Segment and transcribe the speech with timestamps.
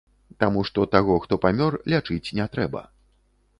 [0.43, 2.85] Таму што таго, хто памёр, лячыць не трэба.